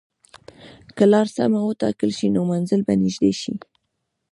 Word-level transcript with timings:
که 0.95 1.03
لار 1.11 1.27
سمه 1.35 1.59
وټاکل 1.65 2.09
شي، 2.17 2.27
نو 2.35 2.41
منزل 2.51 2.81
به 2.87 2.93
نږدې 3.03 3.31
شي. 3.41 3.53